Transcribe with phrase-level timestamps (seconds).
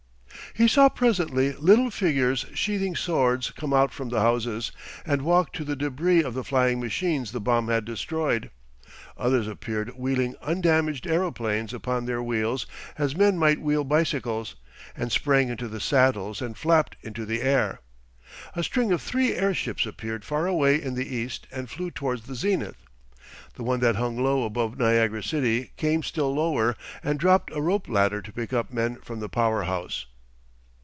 [0.53, 4.73] He saw presently little figures sheathing swords come out from the houses
[5.05, 8.51] and walk to the debris of the flying machines the bomb had destroyed.
[9.17, 12.67] Others appeared wheeling undamaged aeroplanes upon their wheels
[12.97, 14.57] as men might wheel bicycles,
[14.93, 17.79] and sprang into the saddles and flapped into the air.
[18.53, 22.35] A string of three airships appeared far away in the east and flew towards the
[22.35, 22.83] zenith.
[23.53, 27.87] The one that hung low above Niagara city came still lower and dropped a rope
[27.87, 30.07] ladder to pick up men from the power house.